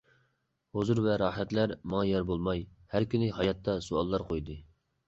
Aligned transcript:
ھۇزۇر 0.77 1.01
ۋە 1.07 1.17
راھەتلەر 1.23 1.75
ماڭا 1.93 2.09
يار 2.13 2.27
بولماي، 2.33 2.65
ھەر 2.95 3.09
كۈنى 3.13 3.33
ھاياتقا 3.39 3.79
سوئاللار 3.91 4.29
قويدى! 4.33 4.61